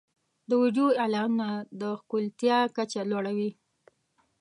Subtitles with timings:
[0.49, 1.47] د ویډیو اعلانونه
[1.81, 3.51] د ښکېلتیا کچه لوړوي.